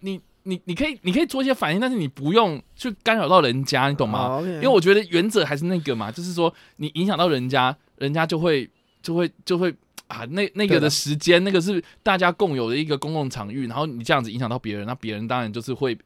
[0.00, 4.40] 你你你可以你可以做一些反应，但是你不用去干扰到人家，你懂吗？
[4.42, 8.68] 因为我觉得原则还是那个嘛，就是说你影响到人家，人家就会
[9.02, 9.74] 就会就会
[10.08, 15.96] 啊，那那个的的时间，那个是大家共有的一个公共场域，然后你这样子影响到别人，那别人当然就是会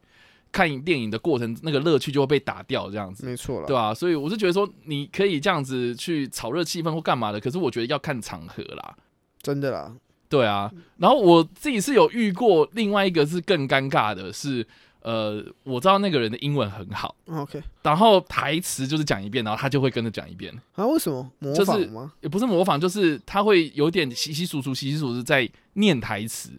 [0.52, 3.26] 看电影的过程，那个乐趣就会被打掉，这样子。
[3.26, 8.96] 没错了，对吧、所以我是觉得说，你可以这样子去炒热气氛或干嘛的，可是我觉得要看场合啦。
[9.42, 9.92] 真的啦，
[10.28, 14.66] 对啊，然后我自己是有遇过，另外一个是更尴尬的是，
[15.00, 22.12] 呃，我知道那个人的英文很好，哦 OK 然后台词就是讲一遍，然后他就会跟着讲一遍，啊，为什么模就是仿吗？
[22.20, 26.50] 也不是模仿，就是他会有点稀稀疏疏、稀稀疏疏在念台词。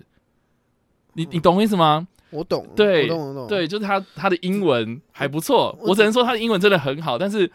[1.13, 2.07] 你你懂我意思吗？
[2.29, 7.51] 我懂，对我懂，我懂，，对，就是他他的英文还不错，我我只能说他的英文真的很好，但是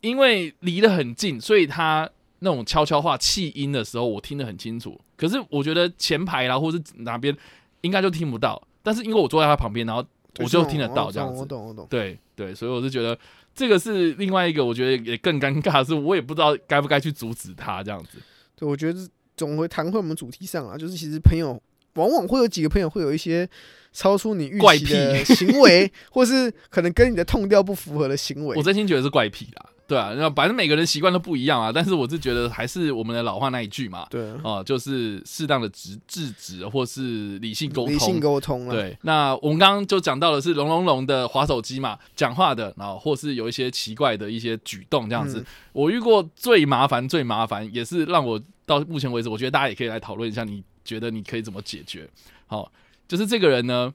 [0.00, 2.08] 因为离得很近，所以他
[2.40, 4.98] 那种悄悄话气音的时候，我听得很清楚。
[5.16, 7.36] 可是我觉得前排啦，或是哪边
[7.80, 10.04] 应该就听不到，但是因为我坐在他旁边，然后
[10.38, 11.40] 我就听得到这样子。
[11.40, 11.86] 我懂，我懂。
[11.90, 13.18] 对对，所以我是觉得
[13.54, 18.18] 这个是另外一个，我觉得也更尴尬的是，我也不知道该不该去阻止他这样子。
[18.54, 21.60] 对，我觉得总会谈回我们主题上啊，就是其实朋友
[21.94, 23.48] 往往会有几个朋友会有一些
[23.92, 28.62] 超出你预期的行为，或是可能跟你的痛调不符合的行为 我。
[28.62, 37.94] 真心觉得是怪癖啦，对啊，那反正每个人习惯都不一样啊， 但是我是觉得还是我们的老话那一句嘛，对，哦、就是适当的制制止或是理性沟通。
[37.94, 38.74] 理性沟通了。
[38.74, 45.40] 对，那我们刚刚就讲到的是龙龙龙的滑手机嘛，讲话的，然后或是有一些奇怪的一些举动这样子。
[45.40, 52.08] 嗯我遇过最麻烦、最麻烦，也是让我到目前为止，我觉得大家也可以来讨论一下，你觉得你可以怎么解决？
[52.48, 52.72] 好，
[53.06, 53.94] 就是这个人呢，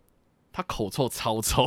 [0.53, 1.65] 他口臭超臭，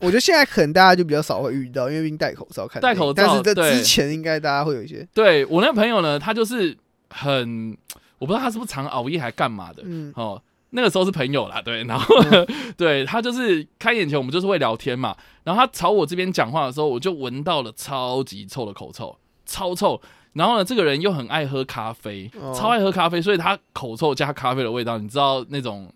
[0.00, 6.76] 我觉得现在可能大家就比较少会遇到，因为毕竟戴口罩看戴口罩但是在之前应该大家会有一些，对我那个朋友呢，他就是
[7.10, 7.76] 很，
[8.18, 12.14] 我不知道他是不是常熬夜还干嘛的，嗯，哦，那个时候是朋友啦，对，然后、
[12.76, 20.00] 对他就是开眼前我们就是会聊天嘛，然后他朝我这边讲话的时候，我就闻到了超级臭的口臭，超臭。
[20.32, 25.92] 然后呢，这个人又很爱喝咖啡，哦超爱喝咖啡，所以他口臭加咖啡的味道，你知道那种。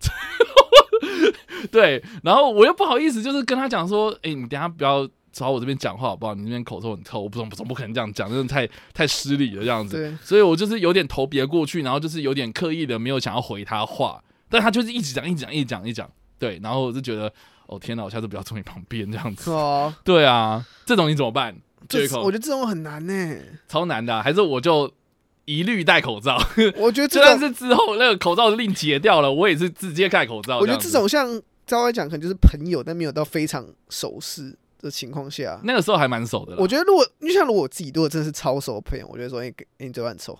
[1.70, 6.34] 对，然后我又不好意思，就是跟他讲说，哎、你等下不要朝我这边讲话好不好？
[6.34, 10.16] 你那边口臭很臭，我不总总不可能这样讲，真的太太失礼了这样子。
[10.22, 17.32] 所以我就是有点头别过去，然后就是有点刻意的没有想要回他话，但他就是一直讲，一直讲，一直讲，一直讲，对，然后我就觉得，
[17.66, 19.50] 哦天哪，我下次不要坐你旁边这样子。
[19.50, 21.56] 哦，对啊，这种你怎么办？
[22.22, 23.36] 我觉得这种很难呢。
[23.66, 24.88] 超难的啊、还是我就
[25.44, 26.36] 一律戴口罩？
[26.76, 30.58] 我觉得就算是之后那个口罩令解掉了，我也是直接戴口罩。
[30.58, 35.60] 我觉得这种像照来讲，可能就是朋友，但没有到非常熟识的情况下。
[35.64, 36.56] 那个时候还蛮熟的。
[36.58, 40.38] 我觉得，如果就像如果我自己如果真的是超熟的朋友，我就会说：“哎、欸，你嘴巴很臭。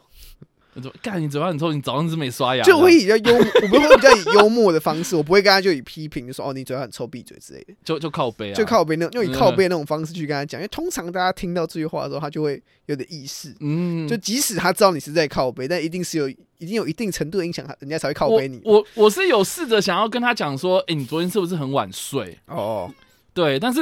[0.75, 7.75] 我说干，你嘴巴很臭，你早上是没刷牙？”就会以比较幽，我们会比较以幽默的方式，我不会跟他就以批评，就说：“哦，你嘴巴很臭，闭嘴之类的。
[7.85, 13.55] 就就靠背啊，就靠背那种用以嗯靠背那种方式去跟他讲，因为通常大家听到这句话的时候，他就会有点意识。
[13.61, 18.61] 嗯，就即使他知道你是在靠背，但一定是有一定有一定程度的影响，他人家才会靠背你。
[18.65, 22.39] 我我我是有试着想要跟他讲说，哎、你昨天是不是很晚睡？
[22.47, 22.89] 哦，
[23.35, 23.81] 对，但是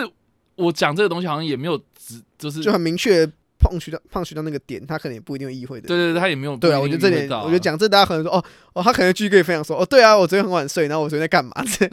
[0.54, 3.32] 我讲这个东西好像也没有只就是就很明确地
[3.68, 5.88] 碰去到碰去到那个点，他可能也不一定会意会的。
[5.88, 11.52] 对对对，他也没有对啊，我觉得这点，我觉得讲这大家可能说，哦哦，他可能继续跟你分享说，哦，对啊，我昨天很晚睡，然后我昨天在干嘛？
[11.64, 11.86] 这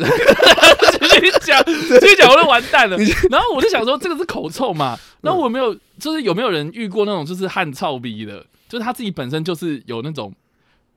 [1.08, 2.98] 继续讲，继续讲，我就完蛋了。
[3.30, 4.98] 然后我就想说，这个是口臭嘛？
[5.22, 10.34] 然后我没有，就是有没有人遇过那种就是汗臭鼻的，就是他自己本身就是有那种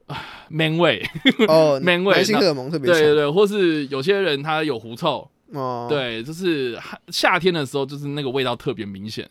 [0.07, 0.17] 啊
[0.49, 1.05] man 味，
[1.47, 3.01] 哦， man 味男性荷尔蒙特别强。
[3.01, 9.29] 对对对，或是有些人他有狐臭，哦，，对，就是夏夏天的时候，就是那个味道特别明显。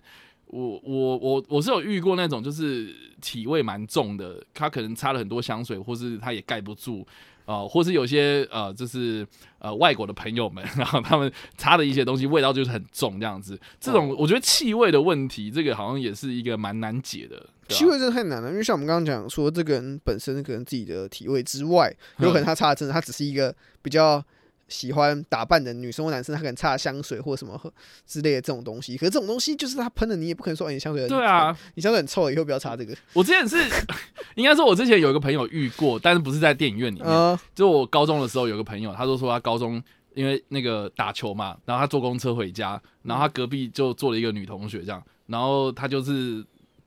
[0.48, 7.06] 我我我我是有遇过那种就是体味蛮重的，他可能擦了很多香水，或是他也盖不住
[7.46, 9.28] 啊、呃或是有些呃就是
[9.60, 13.60] 呃外国的朋友们， 然后他们擦的一些东西味道就是很重这样子。
[13.80, 17.46] 这种哦我觉得气味的问题，这个好像也是一个蛮难解的。
[17.68, 24.24] 气味真的太难了，因为像我们刚刚讲说，这个人本身可能自己的体味之外，有可能他擦的真的他只是一个比较
[24.68, 27.60] 喜欢打扮的女生或男生，他可能擦香水或什么
[28.06, 28.98] 之类的这种东西。
[28.98, 32.96] 可是这种东西就是他喷了，你也不可能说，哎、你香水很对啊，你香水很臭，以后不要擦这个。
[33.14, 33.58] 我之前是
[34.36, 39.82] 应该说，我之前有一个朋友遇过，但是不是在电影院里面，啊，就我高中的时候有个朋友，他就说他高中
[40.14, 46.44] 因为那个打球嘛，然后他坐公车回家，然后他隔壁就坐了一个女同学这样，然后他就是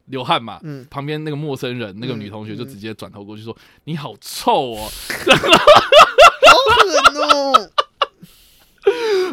[0.06, 4.88] 流汗嘛，嗯，旁边那个陌生人那个嗯女同学就嗯直接转头过去说：“你好臭哦。”
[6.50, 7.69] 好狠哦！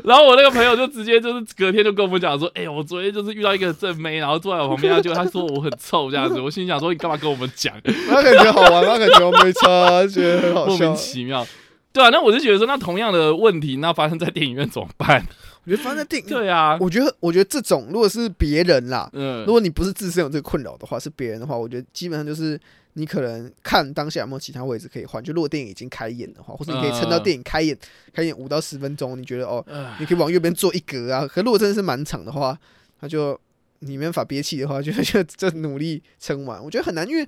[0.04, 7.74] 然后我那个朋友就直接就是隔天就跟我们讲说，哎、我昨天就是遇到一个正妹，然后坐在我旁边，他就他说我很臭这样子，我心想说你干嘛跟我们讲，
[8.10, 10.96] 他感觉好玩，那感觉我没差，觉得很好笑莫名。
[10.96, 11.46] 其妙。
[11.94, 15.26] 对啊，那我就觉得说，那同样的问题，那发生在电影院怎么办？
[15.68, 22.58] 我觉得发生在电影，对啊，我觉得，我觉得这种如果是别人啦，嗯如，果你不是自身有这个困扰的话，是别人的话，我觉得基本上就是
[22.94, 25.22] 你可能看当下有没有其他位置可以换。
[25.22, 27.78] 就如果电影已经开演的话，或者你可以撑到嗯电影开演，
[28.14, 31.28] 开演五到十分钟，你觉得哦，唉你可以往右边坐一格啊。
[31.28, 32.58] 可如果真的是满场的话，
[33.02, 33.38] 那就
[33.80, 36.64] 你没办法憋气的话，就就就努力撑完。
[36.64, 37.28] 我觉得很难，因为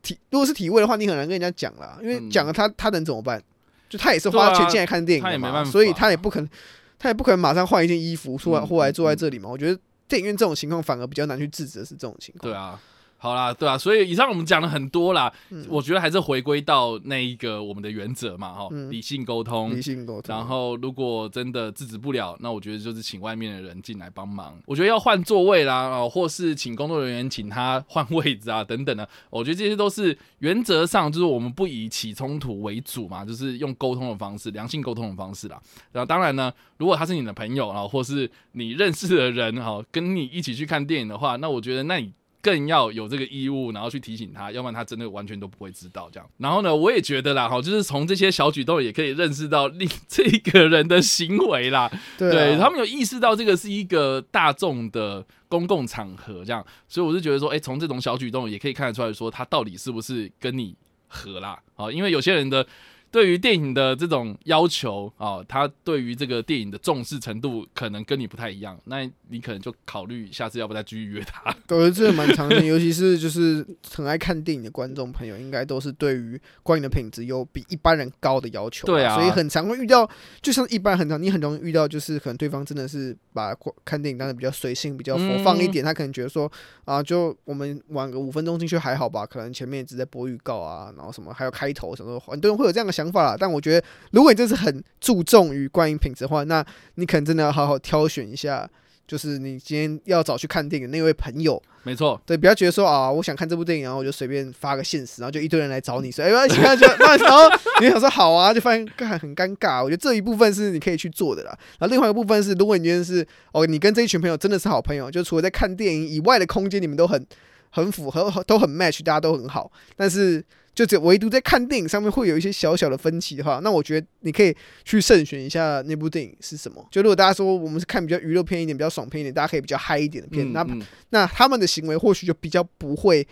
[0.00, 3.42] 体如果是体位的话，你很难跟人家讲啦，因为嗯讲了他他能怎么办？
[3.90, 6.48] 就他也是花钱进来看电影的嘛，所以他也不可能，
[6.98, 9.48] 他也不可能马上换一件衣服出来，嗯后来坐在嗯这里嘛。
[9.48, 12.52] 我觉得电影院这种情况反而比较难去制止的是这种情况。
[12.52, 12.80] 对啊。
[13.24, 24.60] 好啦，对啊，所以以上我们讲了很多啦，嗯我觉得还是回归到那一个我们的原则嘛，哈，嗯理性沟通理，性沟通，然后如果真的制止不了，那我觉得就是请外面的人进来帮忙。
[24.66, 29.08] 我觉得要换座位啦，哦，或是请工作人员请他换位置啊，等等的。
[29.30, 35.58] 我觉得这些都是原则上就是我们不以起冲突为主嘛，就是用沟通的方式，良性沟通的方式啦。
[35.92, 42.12] 然后当然呢，如果他是你的朋友啊，或是你认识的人哈，跟你一起去看电影的话，那我觉得那你。
[42.44, 46.30] 更要有这个义务，然后去提醒他，要不然他真的完全都不会知道这样。
[46.36, 51.90] 然后呢，我也觉得啦，哈，就是从这些小举动也可以认识到另 这个人的行为啦。
[52.18, 60.76] 对啊对他们有意识到这个是一个大众的公共场合，这样，所以我是觉得说，哎、从这种小举动也可以看得出来说，他到底是不是跟你
[61.08, 61.58] 合啦？
[61.76, 62.66] 啊，因为有些人的
[63.14, 71.54] 对于电影的这种要求啊，他对于这个电影的重视程度可能跟你不太一样，那你可能就考虑下次要不再继续约他。
[71.64, 78.92] 对，这个蛮常见，尤其是就是很爱看电影的观众朋友，应该都是对于观影的品质有比一般人高的要求吧。
[78.92, 80.10] 对啊所以很常会遇到，
[80.42, 86.50] 就像一般很常，你很容易遇到，就是可能对方真的是把观看电影当得比较随性、比较佛放一点，他可能觉得说
[86.84, 93.36] 啊，就我们晚个五分钟进去还好吧，可能前面一直在播预告啊，然后什么还有开头什么的，很多人会有这样的想法啦。
[93.38, 96.64] 但我觉得，如果你真是很注重于观影品质的话，那
[96.96, 98.68] 你可能真的要好好挑选一下。
[99.06, 107.42] 就是你今天要找去看电影的那位朋友，没错，对，不要觉得说啊，我想看这部电影，然后我就随便发个现实，然后就一堆人来找你说，哎、要一起看就，那然后
[107.82, 109.84] 你想说好啊，就发现干很尴尬。
[109.84, 111.50] 我觉得这一部分是你可以去做的啦。
[111.78, 117.22] 然后另外一个部分是，如果你今天是哦，你跟这一群朋友真的是好朋友，就除了在看电影以外的空间，你们都很
[117.68, 120.42] 很符合，都很 match，大家都很好，但是。
[120.74, 126.84] 就只唯独在看电影上面会有一些小小的分歧的话，那我觉得你可以去慎选一下那部电影是什么。
[126.90, 133.24] 就如果大家说我们是看比较娱乐片一点、比较爽片一点，大家可以比较嗨一点的片，那嗯嗯那他们的行为或许就比较不会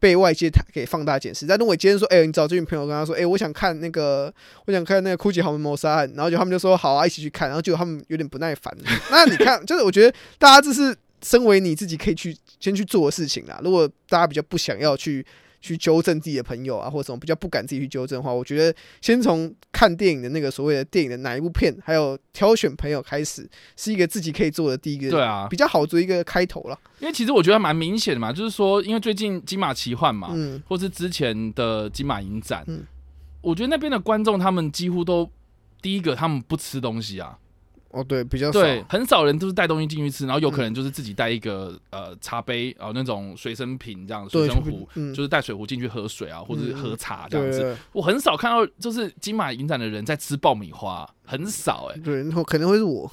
[0.00, 1.46] 被外界给放大检视。
[1.46, 4.34] 但如果今天说，哎、你找这群朋友跟他说，哎、我想看那个，
[4.66, 8.76] 我想看那个《哭泣豪门谋杀案》，然后就他们就说好啊，一起去看，然后结果他们有点不耐烦。
[9.12, 13.60] 那你看，就是我觉得大家这是身为你自己可以去先去做的事情啦。
[13.62, 15.24] 如果大家比较不想要去。
[15.60, 26.78] 去纠正自己的朋友啊，或者什么比较不敢自己去纠正的话，我觉得先从看电影的那个所谓的电影的哪一部片，还有挑选朋友开始，是一个自己可以做的第一个对啊，比较好做一个开头了。
[26.98, 32.84] 因为其实我觉得蛮明显的嘛，就是说，因为最近金马奇幻嘛，嗯，或是之前的金马影展，嗯。
[33.42, 35.26] 我觉得那边的观众他们几乎都
[35.80, 37.38] 第一个他们不吃东西啊，
[37.90, 38.60] 哦，对，比较少。
[38.60, 47.58] 对，很少人都是带东西进去吃，然后有可能就是自己带一个、呃茶杯啊、那种随身瓶这样水对，生壶，嗯，就是带水壶进去喝水啊，或者是喝茶这样子。
[47.58, 53.10] 对对我很少看到就是金马影展的人在吃爆米花，很少哎、对，然后可能会是我，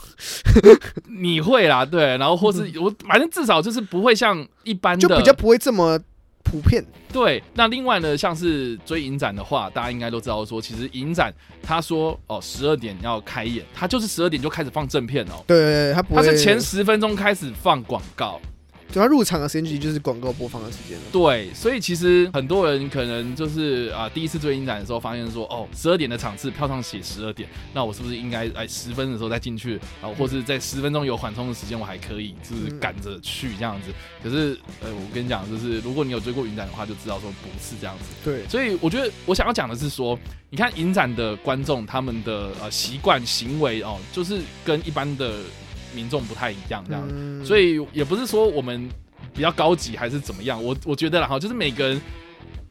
[1.10, 6.00] 你会啦，对，然后或是 我反正至少就是不会像一般的就比较不会这么
[6.50, 6.84] 普遍。
[7.12, 18.40] 对，那另外呢，像是追影展的话，大家应该都知道说，其实影展他说哦十二点要开演，他就是十二点就开始放正片哦，对他不，他是前十分钟开始放广告，
[18.92, 21.04] 对他入场的时间其实就是广告播放的时间了。
[21.12, 33.92] 对，所以其实很多人可能就是啊、第一次追影展的时候，发现说哦十二点的场次票上写十二点，那我是不是应该哎十分的时候再进去，然后或是在十分钟有缓冲的时间，我还可以就是嗯赶着去这样子。
[34.24, 38.06] 可是呃，我跟你讲，就是如果你有追过影展的话，就知道说不是这样子。
[38.24, 40.18] 对，所以我觉得我想要讲的是说，
[40.50, 45.40] 你看影展的观众他们的呃习惯行为哦，就是跟一般的
[45.98, 47.44] 民众不太一样这样，嗯。
[47.44, 48.88] 所以也不是说我们
[49.34, 52.02] 比较高级还是怎么样，我我觉得啦哈，就是每个人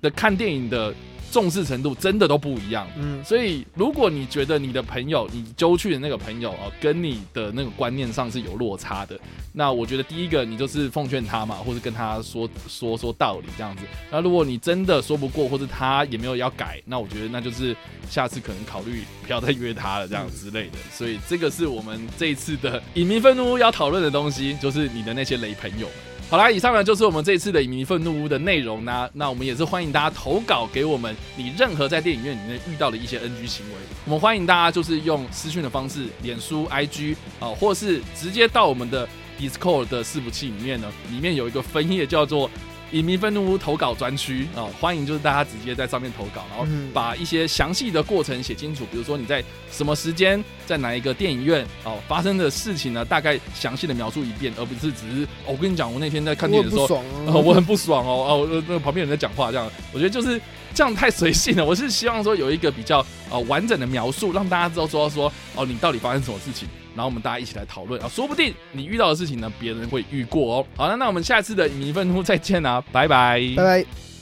[0.01, 0.95] 的看电影的
[1.37, 2.89] 重视程度真的都不一样。
[2.97, 9.21] 嗯，所以，如果你觉得你的朋友，你揪去的那个朋友啊，跟你的那个观念上是有落差的，
[9.53, 13.83] 那我觉得第一个你就是奉劝他嘛，或者跟他说说说道理这样子。
[14.11, 17.77] 那如果你真的说不过，或者他也没有要改，那我觉得那就是
[18.09, 20.79] 下次可能考虑不要再约他了这样之类的。
[20.91, 25.87] 所以这个是我们这一次的影迷愤怒要讨论的东西，就是你的那些雷朋友。
[26.29, 29.09] 好啦，以上呢就是我们这一次的影迷愤怒屋的内容啦。
[29.13, 33.75] 那我们也是欢迎大家投稿给我们，你任何在电影院里面遇到的一些 NG 行为，
[34.05, 39.09] 我们欢迎大家就是用私讯的方式，脸书、IG 啊、或是直接到我们的
[39.39, 42.51] Discord 的伺服器里面呢，里面有一个分页叫做。
[42.93, 57.03] 影迷愤怒屋投稿专区啊、欢迎就是大家直接在上面投稿，然后嗯把一些详细的过程写清楚，比如说你在什么时间，在哪一个电影院哦发生的事情呢，大概详细的描述一遍，而不是只是、哦我跟你讲，我那天在看电影的时候，
[57.41, 58.63] 我很不爽 哦，哦。
[58.69, 60.41] 那个旁边人在讲话，这样，我觉得就是
[60.77, 61.65] 这样太随性了。
[61.65, 70.67] 我是希望说有一个比较呃完整的描述，让大家知道说说哦，你到底发生什么事情，然后我们大家一起来讨论啊，说不定你遇到的事情呢，别人会遇过哦。
[70.77, 74.16] 好了，那我们下次的影迷愤怒再见啊，拜拜，拜拜。